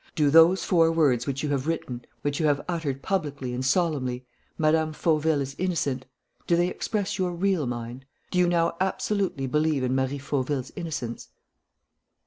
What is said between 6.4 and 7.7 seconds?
do they express your real